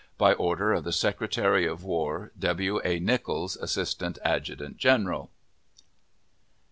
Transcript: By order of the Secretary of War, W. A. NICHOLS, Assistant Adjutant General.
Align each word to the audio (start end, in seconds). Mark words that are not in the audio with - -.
By 0.17 0.33
order 0.33 0.73
of 0.73 0.83
the 0.83 0.91
Secretary 0.91 1.67
of 1.67 1.83
War, 1.83 2.31
W. 2.39 2.81
A. 2.83 2.97
NICHOLS, 2.99 3.55
Assistant 3.57 4.17
Adjutant 4.25 4.77
General. 4.77 5.29